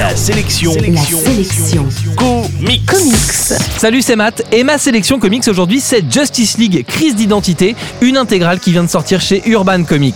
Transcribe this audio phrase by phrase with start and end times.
[0.00, 0.72] La sélection.
[0.72, 1.86] La sélection.
[2.16, 2.86] Comics.
[2.86, 3.60] Comics.
[3.76, 8.60] Salut, c'est Matt et ma sélection comics aujourd'hui c'est Justice League Crise d'identité, une intégrale
[8.60, 10.14] qui vient de sortir chez Urban Comics.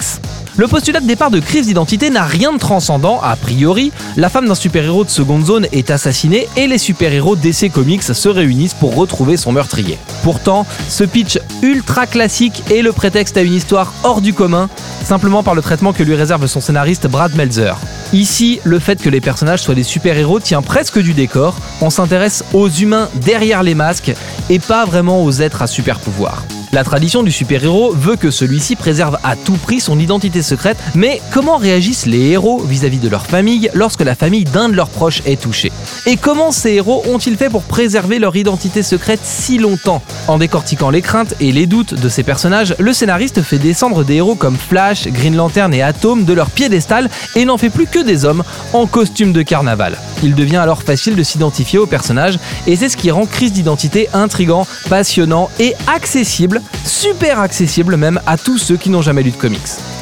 [0.56, 3.90] Le postulat de départ de Crise d'identité n'a rien de transcendant, a priori.
[4.16, 8.28] La femme d'un super-héros de seconde zone est assassinée et les super-héros DC Comics se
[8.28, 9.98] réunissent pour retrouver son meurtrier.
[10.22, 14.68] Pourtant, ce pitch ultra classique est le prétexte à une histoire hors du commun,
[15.02, 17.74] simplement par le traitement que lui réserve son scénariste Brad Meltzer.
[18.12, 22.44] Ici, le fait que les personnages soient des super-héros tient presque du décor, on s'intéresse
[22.52, 24.12] aux humains derrière les masques
[24.48, 26.44] et pas vraiment aux êtres à super pouvoir.
[26.74, 31.22] La tradition du super-héros veut que celui-ci préserve à tout prix son identité secrète, mais
[31.30, 35.22] comment réagissent les héros vis-à-vis de leur famille lorsque la famille d'un de leurs proches
[35.24, 35.70] est touchée?
[36.04, 40.02] Et comment ces héros ont-ils fait pour préserver leur identité secrète si longtemps?
[40.26, 44.14] En décortiquant les craintes et les doutes de ces personnages, le scénariste fait descendre des
[44.14, 48.00] héros comme Flash, Green Lantern et Atom de leur piédestal et n'en fait plus que
[48.00, 49.96] des hommes en costume de carnaval.
[50.24, 54.08] Il devient alors facile de s'identifier aux personnages et c'est ce qui rend Crise d'identité
[54.14, 59.36] intrigant, passionnant et accessible, super accessible même à tous ceux qui n'ont jamais lu de
[59.36, 59.60] comics.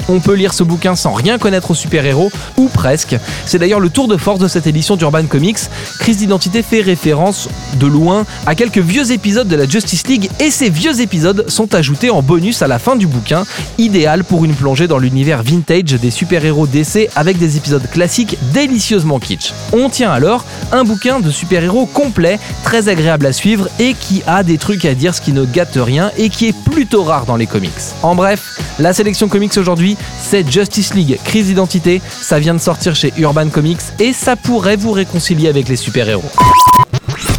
[0.08, 3.16] On peut lire ce bouquin sans rien connaître aux super-héros, ou presque.
[3.46, 5.58] C'est d'ailleurs le tour de force de cette édition d'Urban Comics.
[6.00, 10.50] Crise d'identité fait référence, de loin, à quelques vieux épisodes de la Justice League, et
[10.50, 13.44] ces vieux épisodes sont ajoutés en bonus à la fin du bouquin,
[13.78, 19.18] idéal pour une plongée dans l'univers vintage des super-héros DC avec des épisodes classiques délicieusement
[19.18, 19.52] kitsch.
[19.72, 24.42] On tient alors un bouquin de super-héros complet, très agréable à suivre, et qui a
[24.42, 27.36] des trucs à dire, ce qui ne gâte rien, et qui est plutôt rare dans
[27.36, 27.70] les comics.
[28.02, 32.94] En bref, la sélection comics aujourd'hui, c'est Justice League, crise d'identité, ça vient de sortir
[32.94, 36.30] chez Urban Comics et ça pourrait vous réconcilier avec les super-héros.